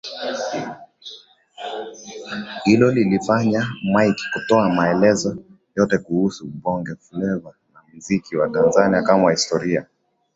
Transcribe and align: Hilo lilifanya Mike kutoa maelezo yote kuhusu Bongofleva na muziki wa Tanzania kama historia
Hilo 2.63 2.91
lilifanya 2.91 3.67
Mike 3.95 4.23
kutoa 4.33 4.69
maelezo 4.69 5.37
yote 5.75 5.97
kuhusu 5.97 6.45
Bongofleva 6.47 7.53
na 7.73 7.79
muziki 7.93 8.37
wa 8.37 8.49
Tanzania 8.49 9.01
kama 9.01 9.31
historia 9.31 9.85